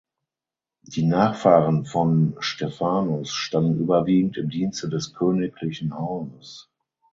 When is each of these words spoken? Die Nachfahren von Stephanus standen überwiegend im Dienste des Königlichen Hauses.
Die 0.81 1.05
Nachfahren 1.05 1.85
von 1.85 2.35
Stephanus 2.39 3.31
standen 3.33 3.77
überwiegend 3.83 4.35
im 4.37 4.49
Dienste 4.49 4.89
des 4.89 5.13
Königlichen 5.13 5.95
Hauses. 5.95 6.71